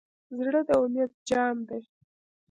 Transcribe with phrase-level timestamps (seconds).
[0.37, 1.81] زړه د امید جام دی.